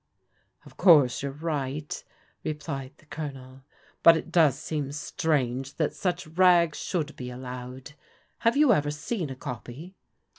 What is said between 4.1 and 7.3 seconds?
it does seem strange that such rags should be